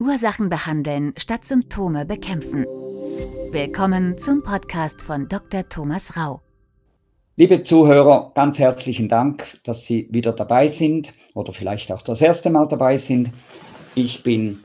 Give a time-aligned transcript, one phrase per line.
[0.00, 2.64] Ursachen behandeln statt Symptome bekämpfen.
[3.52, 5.68] Willkommen zum Podcast von Dr.
[5.68, 6.40] Thomas Rau.
[7.36, 12.48] Liebe Zuhörer, ganz herzlichen Dank, dass Sie wieder dabei sind oder vielleicht auch das erste
[12.48, 13.30] Mal dabei sind.
[13.94, 14.64] Ich bin,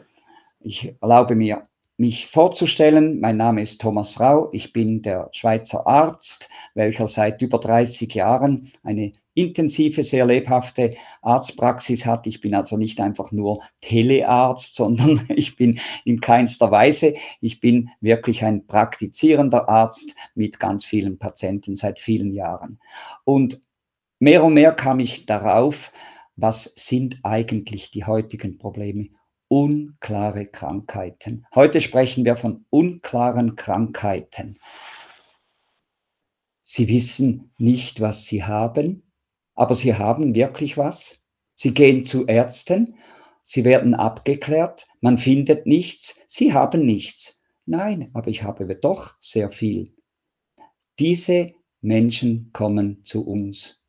[0.62, 1.64] ich erlaube mir
[1.98, 3.22] mich vorzustellen.
[3.22, 4.50] Mein Name ist Thomas Rau.
[4.52, 12.06] Ich bin der Schweizer Arzt, welcher seit über 30 Jahren eine intensive, sehr lebhafte Arztpraxis
[12.06, 12.28] hat.
[12.28, 17.14] Ich bin also nicht einfach nur Telearzt, sondern ich bin in keinster Weise.
[17.40, 22.80] Ich bin wirklich ein praktizierender Arzt mit ganz vielen Patienten seit vielen Jahren.
[23.24, 23.62] Und
[24.20, 25.94] mehr und mehr kam ich darauf,
[26.36, 29.10] was sind eigentlich die heutigen Probleme
[29.56, 31.46] unklare Krankheiten.
[31.56, 34.60] Heute sprechen wir von unklaren Krankheiten.
[36.62, 39.14] Sie wissen nicht, was sie haben,
[39.54, 41.24] aber sie haben wirklich was.
[41.54, 42.96] Sie gehen zu Ärzten,
[43.44, 47.42] sie werden abgeklärt, man findet nichts, sie haben nichts.
[47.66, 49.96] Nein, aber ich habe doch sehr viel.
[51.00, 53.85] Diese Menschen kommen zu uns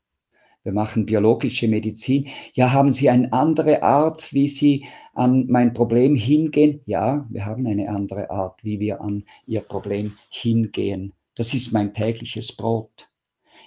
[0.66, 2.26] wir machen biologische Medizin.
[2.52, 6.80] Ja, haben Sie eine andere Art, wie Sie an mein Problem hingehen?
[6.86, 11.12] Ja, wir haben eine andere Art, wie wir an Ihr Problem hingehen.
[11.36, 13.08] Das ist mein tägliches Brot.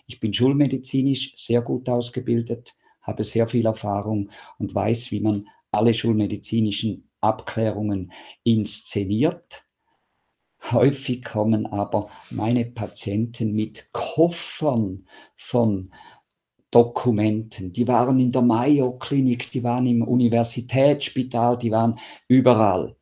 [0.08, 5.94] Ich bin schulmedizinisch sehr gut ausgebildet, habe sehr viel Erfahrung und weiß, wie man alle
[5.94, 8.12] schulmedizinischen Abklärungen
[8.44, 9.64] inszeniert.
[10.72, 15.06] Häufig kommen aber meine Patienten mit Koffern
[15.38, 15.92] von
[16.72, 17.74] Dokumenten.
[17.74, 22.96] Die waren in der Mayo-Klinik, die waren im Universitätsspital, die waren überall.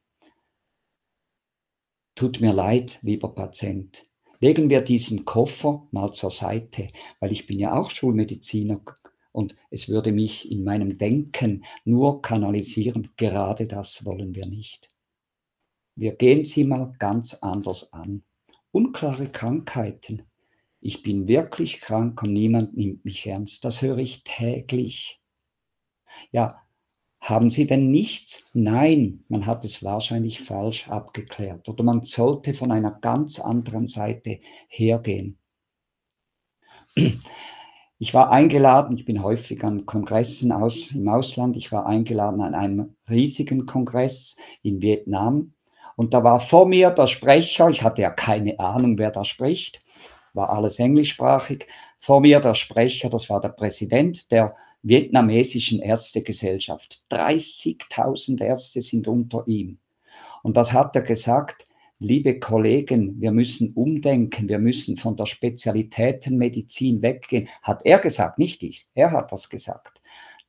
[2.15, 4.07] Tut mir leid, lieber Patient.
[4.39, 6.87] Legen wir diesen Koffer mal zur Seite,
[7.19, 8.81] weil ich bin ja auch Schulmediziner
[9.31, 13.09] und es würde mich in meinem Denken nur kanalisieren.
[13.17, 14.91] Gerade das wollen wir nicht.
[15.95, 18.23] Wir gehen sie mal ganz anders an.
[18.71, 20.23] Unklare Krankheiten
[20.79, 23.65] ich bin wirklich krank und niemand nimmt mich ernst.
[23.65, 25.19] Das höre ich täglich.
[26.31, 26.61] Ja,
[27.19, 28.49] haben Sie denn nichts?
[28.53, 34.39] Nein, man hat es wahrscheinlich falsch abgeklärt oder man sollte von einer ganz anderen Seite
[34.67, 35.37] hergehen.
[37.99, 42.53] Ich war eingeladen, ich bin häufig an Kongressen aus, im Ausland, ich war eingeladen an
[42.53, 45.53] einem riesigen Kongress in Vietnam
[45.95, 49.81] und da war vor mir der Sprecher, ich hatte ja keine Ahnung, wer da spricht,
[50.37, 51.67] war alles englischsprachig.
[51.97, 57.03] Vor mir der Sprecher, das war der Präsident der vietnamesischen Ärztegesellschaft.
[57.11, 59.79] 30.000 Ärzte sind unter ihm.
[60.43, 61.65] Und das hat er gesagt,
[61.99, 67.49] liebe Kollegen, wir müssen umdenken, wir müssen von der Spezialitätenmedizin weggehen.
[67.61, 70.01] Hat er gesagt, nicht ich, er hat das gesagt.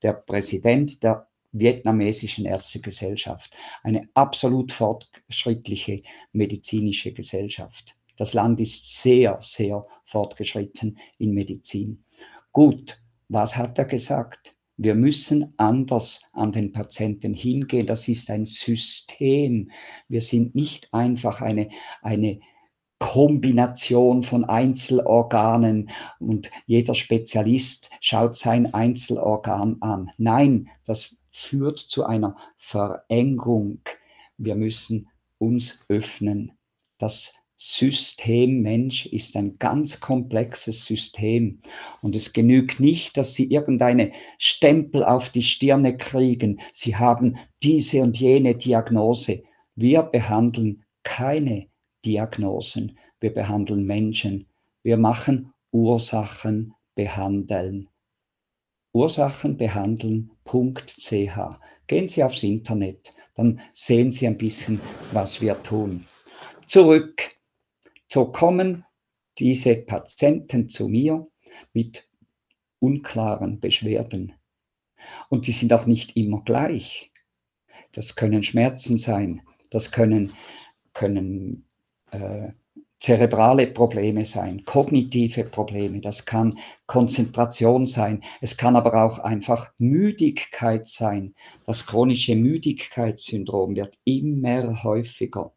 [0.03, 7.98] Der Präsident der vietnamesischen Ärztegesellschaft, eine absolut fortschrittliche medizinische Gesellschaft.
[8.19, 12.05] Das Land ist sehr, sehr fortgeschritten in Medizin.
[12.53, 14.53] Gut, was hat er gesagt?
[14.77, 17.87] Wir müssen anders an den Patienten hingehen.
[17.87, 19.71] Das ist ein System.
[20.09, 21.69] Wir sind nicht einfach eine,
[22.03, 22.41] eine
[22.99, 30.11] Kombination von Einzelorganen und jeder Spezialist schaut sein Einzelorgan an.
[30.19, 33.81] Nein, das führt zu einer Verengung.
[34.37, 35.09] Wir müssen
[35.39, 36.53] uns öffnen.
[36.99, 41.59] Das System Mensch ist ein ganz komplexes System
[42.03, 46.61] und es genügt nicht, dass Sie irgendeine Stempel auf die Stirne kriegen.
[46.73, 49.43] Sie haben diese und jene Diagnose.
[49.75, 51.67] Wir behandeln keine
[52.05, 52.97] Diagnosen.
[53.19, 54.47] Wir behandeln Menschen.
[54.85, 57.89] Wir machen Ursachen behandeln.
[58.93, 61.39] Ursachen behandeln.ch.
[61.89, 64.81] Gehen Sie aufs Internet, dann sehen Sie ein bisschen,
[65.11, 66.07] was wir tun.
[66.67, 67.38] Zurück
[68.09, 68.85] so kommen
[69.39, 71.29] diese Patienten zu mir
[71.73, 72.09] mit
[72.81, 74.33] unklaren Beschwerden.
[75.29, 77.13] Und die sind auch nicht immer gleich.
[77.93, 80.33] Das können Schmerzen sein, das können,
[80.93, 81.67] können
[82.11, 82.49] äh,
[82.99, 90.87] zerebrale Probleme sein, kognitive Probleme, das kann Konzentration sein, es kann aber auch einfach Müdigkeit
[90.87, 91.35] sein.
[91.65, 95.53] Das chronische Müdigkeitssyndrom wird immer häufiger.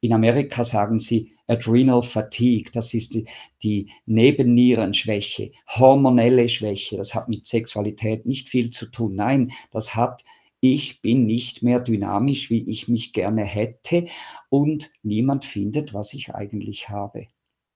[0.00, 3.26] In Amerika sagen sie Adrenal Fatigue, das ist die,
[3.62, 9.14] die Nebennierenschwäche, hormonelle Schwäche, das hat mit Sexualität nicht viel zu tun.
[9.16, 10.22] Nein, das hat,
[10.60, 14.04] ich bin nicht mehr dynamisch, wie ich mich gerne hätte
[14.48, 17.26] und niemand findet, was ich eigentlich habe.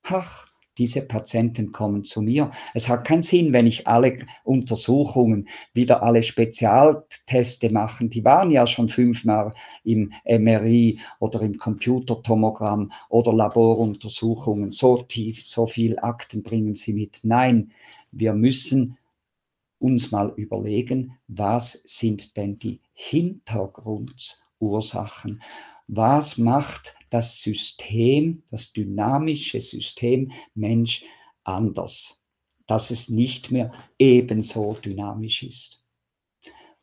[0.03, 2.50] Ach, Diese Patienten kommen zu mir.
[2.75, 8.11] Es hat keinen Sinn, wenn ich alle Untersuchungen, wieder alle Spezialteste machen.
[8.11, 9.55] Die waren ja schon fünfmal
[9.85, 14.71] im MRI oder im Computertomogramm oder Laboruntersuchungen.
[14.71, 17.21] So tief, so viel Akten bringen sie mit.
[17.23, 17.71] Nein,
[18.11, 18.99] wir müssen
[19.79, 25.41] uns mal überlegen, was sind denn die Hintergrundursachen?
[25.87, 31.05] Was macht das System, das dynamische System Mensch
[31.44, 32.25] anders,
[32.66, 33.70] dass es nicht mehr
[34.00, 35.84] ebenso dynamisch ist.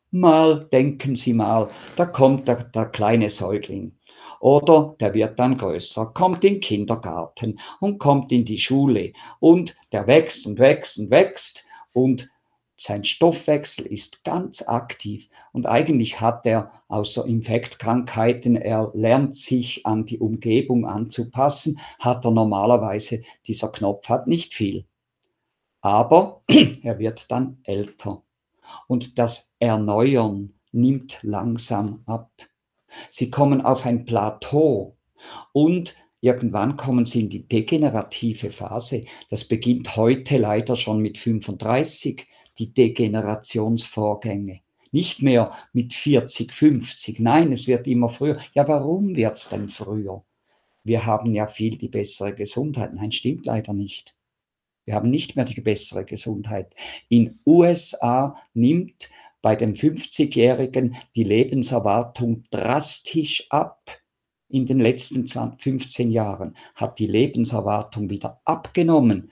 [0.10, 3.98] Mal denken Sie mal, da kommt der, der kleine Säugling.
[4.40, 9.12] Oder der wird dann größer, kommt in den Kindergarten und kommt in die Schule.
[9.42, 12.30] Und der wächst und wächst und wächst und
[12.82, 20.06] sein Stoffwechsel ist ganz aktiv und eigentlich hat er außer Infektkrankheiten, er lernt sich an
[20.06, 24.86] die Umgebung anzupassen, hat er normalerweise, dieser Knopf hat nicht viel.
[25.82, 26.42] Aber
[26.84, 28.24] er wird dann älter
[28.88, 32.32] und das Erneuern nimmt langsam ab.
[33.12, 34.98] Sie kommen auf ein Plateau
[35.54, 39.06] und Irgendwann kommen sie in die degenerative Phase.
[39.32, 42.28] Das beginnt heute leider schon mit 35
[42.58, 44.62] die Degenerationsvorgänge.
[44.92, 48.38] Nicht mehr mit 40, 50, nein, es wird immer früher.
[48.54, 50.24] Ja, warum wird es denn früher?
[50.84, 52.94] Wir haben ja viel die bessere Gesundheit.
[52.94, 54.16] Nein, stimmt leider nicht.
[54.86, 56.74] Wir haben nicht mehr die bessere Gesundheit.
[57.08, 59.10] In USA nimmt
[59.42, 63.98] bei den 50-Jährigen die Lebenserwartung drastisch ab.
[64.50, 69.32] In den letzten 20, 15 Jahren hat die Lebenserwartung wieder abgenommen.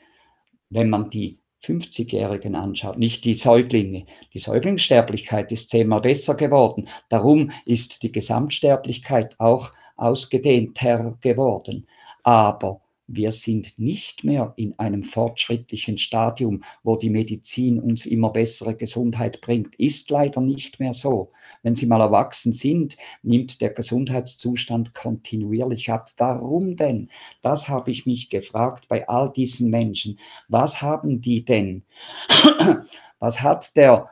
[0.70, 4.06] Wenn man die 50-Jährigen anschaut, nicht die Säuglinge.
[4.34, 6.88] Die Säuglingssterblichkeit ist zehnmal besser geworden.
[7.10, 11.88] Darum ist die Gesamtsterblichkeit auch ausgedehnter geworden.
[12.24, 18.76] Aber wir sind nicht mehr in einem fortschrittlichen Stadium, wo die Medizin uns immer bessere
[18.76, 19.76] Gesundheit bringt.
[19.76, 21.32] Ist leider nicht mehr so.
[21.64, 26.12] Wenn Sie mal erwachsen sind, nimmt der Gesundheitszustand kontinuierlich ab.
[26.18, 27.10] Warum denn?
[27.42, 30.20] Das habe ich mich gefragt bei all diesen Menschen.
[30.48, 31.84] Was haben die denn?
[33.20, 34.08] Was hat der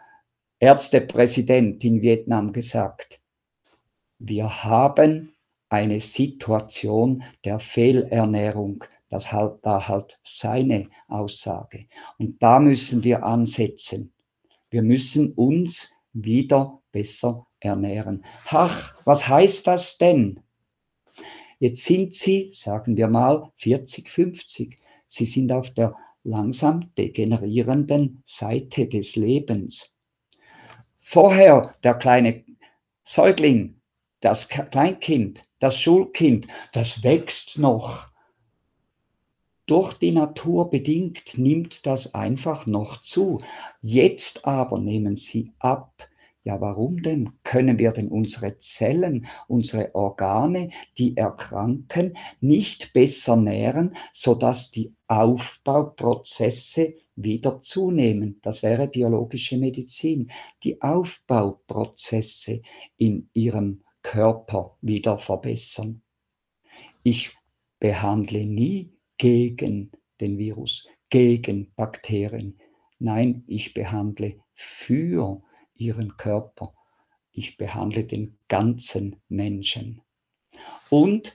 [0.60, 3.22] Ärztepräsident in Vietnam gesagt?
[4.18, 5.37] Wir haben
[5.70, 8.84] eine Situation der Fehlernährung.
[9.10, 11.86] Das war halt seine Aussage.
[12.18, 14.14] Und da müssen wir ansetzen.
[14.70, 18.24] Wir müssen uns wieder besser ernähren.
[18.50, 20.42] Ach, was heißt das denn?
[21.60, 24.78] Jetzt sind Sie, sagen wir mal, 40, 50.
[25.06, 29.96] Sie sind auf der langsam degenerierenden Seite des Lebens.
[31.00, 32.44] Vorher der kleine
[33.04, 33.77] Säugling
[34.20, 38.08] das Kleinkind, das Schulkind, das wächst noch.
[39.66, 43.42] Durch die Natur bedingt nimmt das einfach noch zu.
[43.82, 46.08] Jetzt aber nehmen sie ab.
[46.46, 47.34] Ja, warum denn?
[47.44, 56.94] Können wir denn unsere Zellen, unsere Organe, die erkranken, nicht besser nähren, sodass die Aufbauprozesse
[57.18, 58.40] wieder zunehmen?
[58.42, 60.32] Das wäre biologische Medizin.
[60.64, 62.62] Die Aufbauprozesse
[62.96, 66.02] in ihrem Körper wieder verbessern.
[67.04, 67.36] Ich
[67.78, 72.58] behandle nie gegen den Virus, gegen Bakterien.
[73.00, 75.44] Nein, ich behandle für
[75.76, 76.74] ihren Körper.
[77.34, 80.02] Ich behandle den ganzen Menschen.
[80.90, 81.34] Und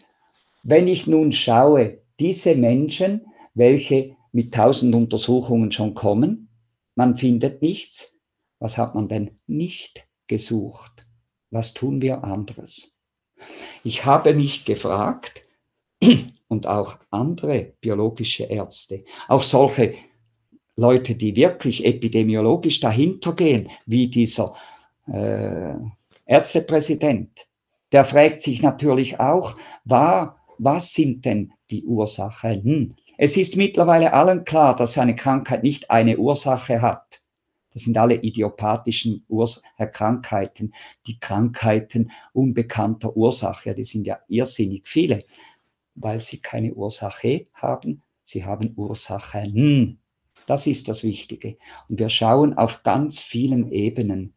[0.62, 6.49] wenn ich nun schaue, diese Menschen, welche mit tausend Untersuchungen schon kommen,
[6.95, 8.19] man findet nichts,
[8.59, 11.07] was hat man denn nicht gesucht?
[11.52, 12.97] Was tun wir anderes?
[13.85, 15.47] Ich habe mich gefragt
[16.49, 19.94] und auch andere biologische Ärzte, auch solche
[20.76, 24.54] Leute, die wirklich epidemiologisch dahinter gehen, wie dieser
[25.06, 25.75] äh,
[26.25, 27.49] Ärztepräsident,
[27.92, 29.54] der fragt sich natürlich auch,
[29.85, 32.97] war, was sind denn die Ursachen?
[33.18, 37.22] Es ist mittlerweile allen klar, dass eine Krankheit nicht eine Ursache hat.
[37.73, 39.62] Das sind alle idiopathischen Urs
[39.93, 40.75] Krankheiten,
[41.07, 43.75] die Krankheiten unbekannter Ursache.
[43.75, 45.25] Die sind ja irrsinnig viele,
[45.95, 48.02] weil sie keine Ursache haben.
[48.23, 49.99] Sie haben Ursachen.
[50.47, 51.57] Das ist das Wichtige.
[51.88, 54.35] Und wir schauen auf ganz vielen Ebenen.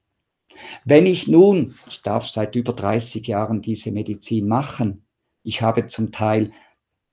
[0.85, 5.05] Wenn ich nun, ich darf seit über 30 Jahren diese Medizin machen,
[5.43, 6.51] ich habe zum Teil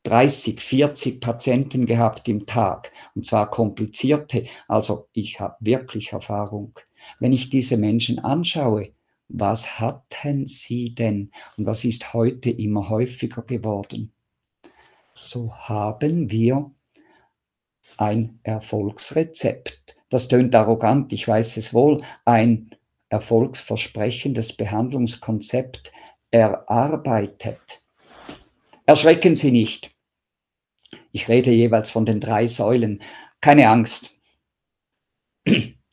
[0.04, 4.46] 30, 40 Patienten gehabt im Tag und zwar komplizierte.
[4.68, 6.78] Also ich habe wirklich Erfahrung.
[7.20, 8.90] Wenn ich diese Menschen anschaue,
[9.28, 14.12] was hatten sie denn und was ist heute immer häufiger geworden?
[15.14, 16.70] So haben wir
[17.96, 19.96] ein Erfolgsrezept.
[20.08, 22.70] Das tönt arrogant, ich weiß es wohl, ein
[23.08, 25.92] erfolgsversprechendes Behandlungskonzept
[26.30, 27.80] erarbeitet.
[28.84, 29.91] Erschrecken Sie nicht.
[31.12, 33.02] Ich rede jeweils von den drei Säulen.
[33.40, 34.16] Keine Angst.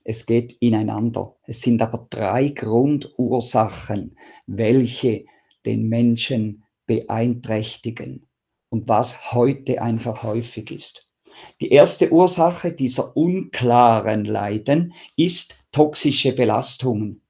[0.06, 1.36] Es geht ineinander.
[1.44, 5.26] Es sind aber drei Grundursachen, welche
[5.66, 8.28] den Menschen beeinträchtigen
[8.70, 11.10] und was heute einfach häufig ist.
[11.62, 17.22] Die erste Ursache dieser unklaren Leiden ist toxische Belastungen.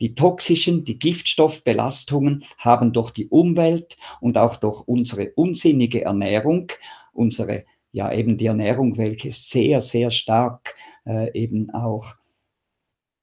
[0.00, 6.72] Die toxischen, die Giftstoffbelastungen haben durch die Umwelt und auch durch unsere unsinnige Ernährung,
[7.16, 10.74] unsere, ja eben die Ernährung, welche sehr, sehr stark
[11.06, 12.14] äh, eben auch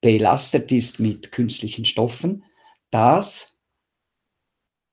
[0.01, 2.43] belastet ist mit künstlichen Stoffen,
[2.91, 3.59] das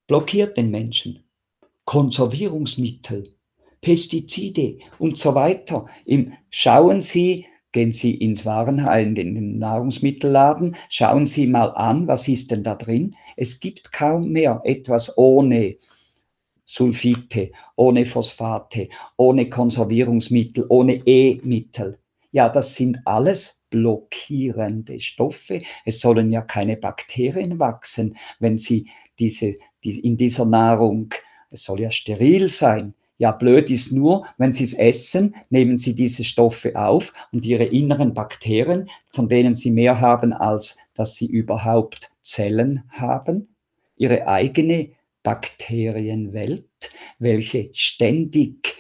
[0.07, 1.25] blockiert den Menschen.
[1.85, 3.37] Konservierungsmittel,
[3.81, 5.87] Pestizide und so weiter.
[6.05, 12.29] Im, schauen Sie, gehen Sie ins Warenheim, in den Nahrungsmittelladen, schauen Sie mal an, was
[12.29, 13.17] ist denn da drin?
[13.37, 15.77] Es gibt kaum mehr etwas ohne
[16.71, 21.99] Sulfite, ohne Phosphate, ohne Konservierungsmittel, ohne E-Mittel.
[22.31, 25.63] Ja, das sind alles blockierende Stoffe.
[25.85, 31.13] Es sollen ja keine Bakterien wachsen, wenn Sie diese, die, in dieser Nahrung,
[31.51, 32.95] es soll ja steril sein.
[33.19, 37.65] Ja, blöd ist nur, wenn Sie es essen, nehmen Sie diese Stoffe auf und Ihre
[37.65, 43.57] inneren Bakterien, von denen Sie mehr haben, als dass Sie überhaupt Zellen haben,
[43.97, 44.91] Ihre eigene
[45.23, 48.75] Bakterienwelt, welche ständig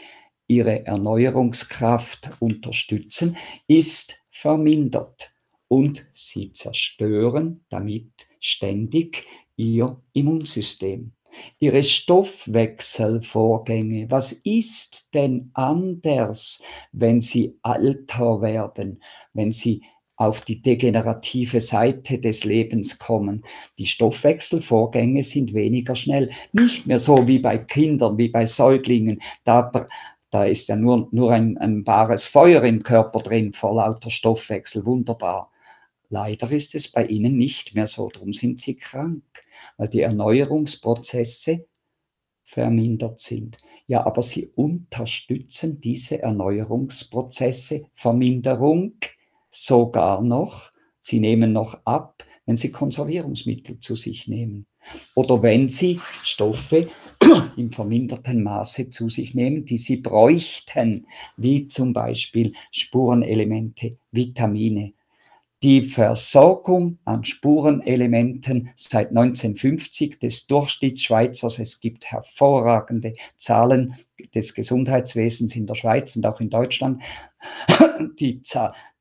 [0.47, 5.35] ihre Erneuerungskraft unterstützen, ist vermindert
[5.69, 11.13] und sie zerstören damit ständig ihr Immunsystem
[11.59, 14.11] ihre Stoffwechselvorgänge.
[14.11, 19.83] Was ist denn anders, wenn sie älter werden, wenn sie
[20.21, 23.43] auf die degenerative Seite des Lebens kommen.
[23.79, 26.31] Die Stoffwechselvorgänge sind weniger schnell.
[26.53, 29.23] Nicht mehr so wie bei Kindern, wie bei Säuglingen.
[29.45, 29.89] Da,
[30.29, 34.85] da ist ja nur, nur ein, ein wahres Feuer im Körper drin vor lauter Stoffwechsel.
[34.85, 35.51] Wunderbar.
[36.11, 38.11] Leider ist es bei ihnen nicht mehr so.
[38.11, 39.23] Darum sind sie krank
[39.77, 41.67] weil die Erneuerungsprozesse
[42.43, 43.59] vermindert sind.
[43.87, 48.95] Ja, aber sie unterstützen diese Erneuerungsprozesse, Verminderung
[49.51, 50.71] sogar noch.
[51.01, 54.67] Sie nehmen noch ab, wenn sie Konservierungsmittel zu sich nehmen.
[55.15, 56.89] Oder wenn sie Stoffe
[57.57, 64.95] im verminderten Maße zu sich nehmen, die sie bräuchten, wie zum Beispiel Spurenelemente, Vitamine,
[65.63, 71.59] die Versorgung an Spurenelementen seit 1950 des Durchschnittsschweizers.
[71.59, 73.95] Es gibt hervorragende Zahlen
[74.35, 77.03] des Gesundheitswesens in der Schweiz und auch in Deutschland.
[78.19, 78.41] Die,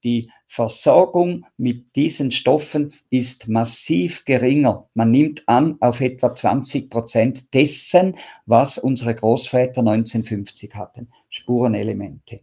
[0.04, 4.90] die Versorgung mit diesen Stoffen ist massiv geringer.
[4.94, 11.10] Man nimmt an auf etwa 20 Prozent dessen, was unsere Großväter 1950 hatten.
[11.30, 12.42] Spurenelemente.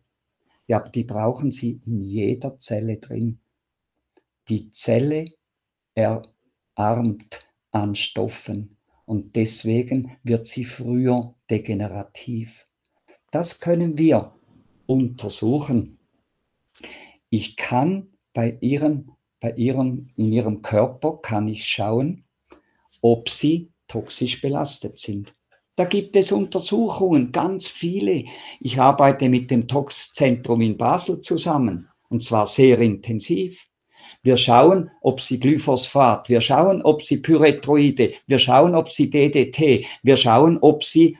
[0.66, 3.38] Ja, die brauchen sie in jeder Zelle drin.
[4.48, 5.32] Die Zelle
[5.94, 12.66] erarmt an Stoffen und deswegen wird sie früher degenerativ.
[13.30, 14.34] Das können wir
[14.86, 15.98] untersuchen.
[17.28, 19.10] Ich kann bei ihren,
[19.40, 22.24] bei ihren, in ihrem Körper kann ich schauen,
[23.00, 25.34] ob sie toxisch belastet sind.
[25.74, 28.24] Da gibt es Untersuchungen, ganz viele.
[28.60, 33.66] Ich arbeite mit dem Toxzentrum in Basel zusammen und zwar sehr intensiv.
[34.22, 39.86] Wir schauen, ob sie Glyphosphat, wir schauen, ob sie Pyretroide, wir schauen, ob sie DDT,
[40.02, 41.16] wir schauen, ob sie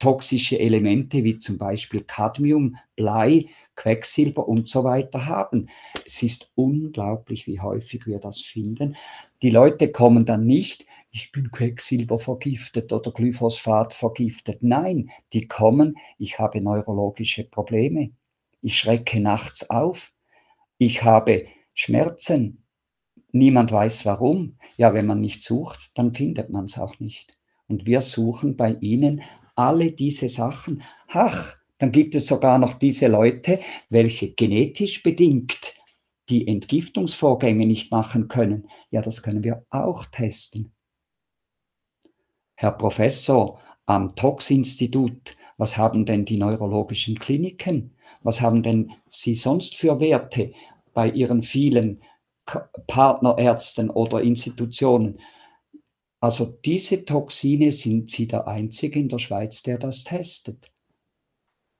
[0.00, 3.46] toxische Elemente wie zum Beispiel Cadmium, Blei,
[3.76, 5.68] Quecksilber und so weiter haben.
[6.04, 8.96] Es ist unglaublich, wie häufig wir das finden.
[9.42, 14.62] Die Leute kommen dann nicht, ich bin Quecksilber vergiftet oder Glyphosphat vergiftet.
[14.62, 18.10] Nein, die kommen, ich habe neurologische Probleme.
[18.62, 20.12] Ich schrecke nachts auf.
[20.78, 22.64] Ich habe Schmerzen.
[23.32, 24.58] Niemand weiß warum.
[24.76, 27.38] Ja, wenn man nicht sucht, dann findet man es auch nicht.
[27.68, 29.22] Und wir suchen bei ihnen
[29.54, 30.82] alle diese Sachen.
[31.08, 35.74] Ach, dann gibt es sogar noch diese Leute, welche genetisch bedingt
[36.28, 38.68] die Entgiftungsvorgänge nicht machen können.
[38.90, 40.72] Ja, das können wir auch testen.
[42.54, 47.96] Herr Professor am Tox-Institut, was haben denn die neurologischen Kliniken?
[48.22, 50.52] Was haben denn Sie sonst für Werte?
[50.94, 52.02] Bei ihren vielen
[52.86, 55.20] Partnerärzten oder Institutionen.
[56.20, 60.70] Also diese Toxine sind sie der Einzige in der Schweiz, der das testet.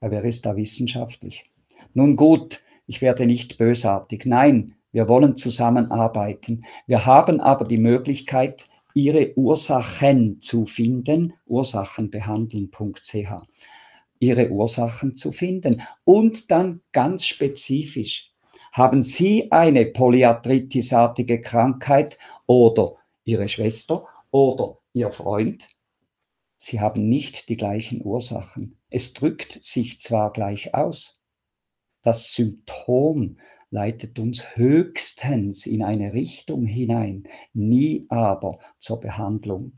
[0.00, 1.50] wer ist da wissenschaftlich?
[1.94, 4.26] nun gut, ich werde nicht bösartig.
[4.26, 6.64] Nein, wir wollen zusammenarbeiten.
[6.86, 13.32] Wir haben aber die Möglichkeit, ihre Ursachen zu finden, ursachenbehandeln.ch,
[14.18, 18.29] ihre Ursachen zu finden und dann ganz spezifisch.
[18.72, 25.68] Haben Sie eine polyarthritisartige Krankheit oder Ihre Schwester oder Ihr Freund?
[26.56, 28.78] Sie haben nicht die gleichen Ursachen.
[28.90, 31.18] Es drückt sich zwar gleich aus.
[32.02, 33.38] Das Symptom
[33.70, 39.72] leitet uns höchstens in eine Richtung hinein, nie aber zur Behandlung.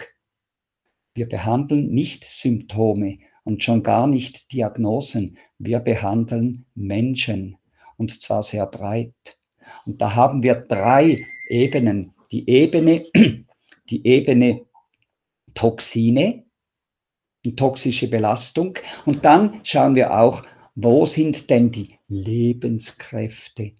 [1.14, 7.56] Wir behandeln nicht Symptome und schon gar nicht Diagnosen, wir behandeln Menschen
[8.02, 9.14] und zwar sehr breit.
[9.86, 12.14] Und da haben wir drei Ebenen.
[12.32, 13.04] Die Ebene,
[13.90, 14.62] die Ebene
[15.54, 16.44] Toxine,
[17.44, 18.78] die toxische Belastung.
[19.06, 20.42] Und dann schauen wir auch,
[20.74, 23.72] wo sind denn die Lebenskräfte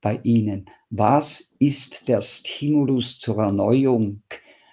[0.00, 0.66] bei Ihnen?
[0.90, 4.22] Was ist der Stimulus zur Erneuerung,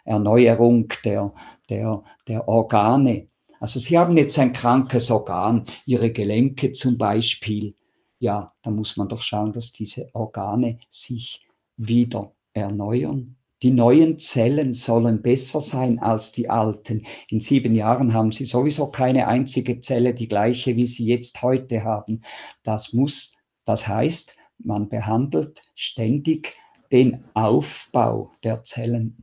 [0.03, 1.33] Erneuerung der,
[1.69, 3.27] der, der Organe?
[3.59, 7.75] Also Sie haben jetzt ein krankes Organ, Ihre Gelenke zum Beispiel.
[8.19, 11.47] Ja, da muss man doch schauen, dass diese Organe sich
[11.77, 13.37] wieder erneuern.
[13.61, 17.03] Die neuen Zellen sollen besser sein als die alten.
[17.29, 21.83] In sieben Jahren haben sie sowieso keine einzige Zelle, die gleiche, wie sie jetzt heute
[21.83, 22.21] haben.
[22.63, 23.35] Das muss,
[23.65, 26.55] das heißt, man behandelt ständig
[26.91, 29.17] den Aufbau der Zellen.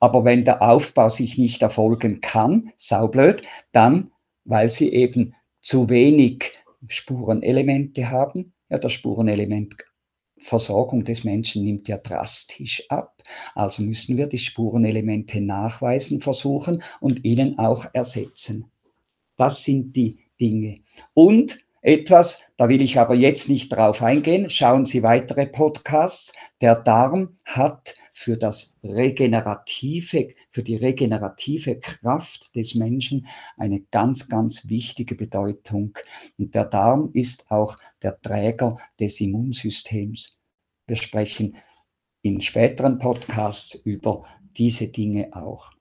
[0.00, 4.10] Aber wenn der Aufbau sich nicht erfolgen kann, saublöd, dann,
[4.44, 6.52] weil sie eben zu wenig
[6.88, 9.76] Spurenelemente haben, ja, das Spurenelement
[10.38, 13.22] Versorgung des Menschen nimmt ja drastisch ab.
[13.54, 18.70] Also müssen wir die Spurenelemente nachweisen, versuchen und ihnen auch ersetzen.
[19.36, 20.80] Das sind die Dinge.
[21.14, 26.32] Und etwas, da will ich aber jetzt nicht drauf eingehen, schauen Sie weitere Podcasts.
[26.60, 34.68] Der Darm hat für das regenerative, für die regenerative Kraft des Menschen eine ganz, ganz
[34.68, 35.96] wichtige Bedeutung.
[36.38, 40.38] Und der Darm ist auch der Träger des Immunsystems.
[40.86, 41.56] Wir sprechen
[42.22, 44.24] in späteren Podcasts über
[44.56, 45.72] diese Dinge auch.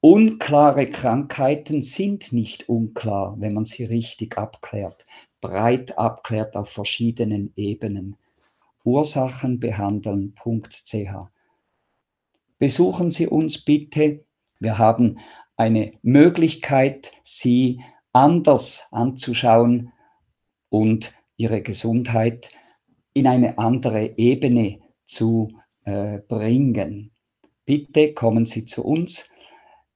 [0.00, 5.06] Unklare Krankheiten sind nicht unklar, wenn man sie richtig abklärt
[5.42, 8.16] breit abklärt auf verschiedenen Ebenen.
[8.84, 11.41] Ursachenbehandeln.ch.
[12.62, 14.24] Besuchen Sie uns bitte.
[14.60, 15.18] Wir haben
[15.56, 17.80] eine Möglichkeit, Sie
[18.12, 19.90] anders anzuschauen
[20.68, 22.52] und Ihre Gesundheit
[23.14, 27.10] in eine andere Ebene zu äh, bringen.
[27.64, 29.28] Bitte kommen Sie zu uns.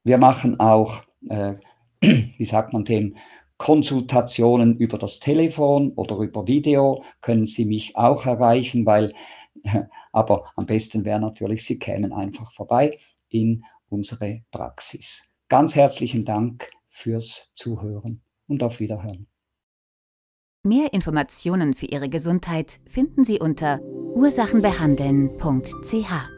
[0.02, 1.54] Wir machen auch, äh,
[2.00, 3.14] wie sagt man dem,
[3.58, 9.14] Konsultationen über das Telefon oder über Video können Sie mich auch erreichen, weil,
[10.12, 12.96] aber am besten wäre natürlich, Sie kämen einfach vorbei
[13.28, 15.24] in unsere Praxis.
[15.48, 19.28] Ganz herzlichen Dank fürs Zuhören und auf Wiederhören.
[20.62, 26.35] Mehr Informationen für Ihre Gesundheit finden Sie unter ursachenbehandeln.ch.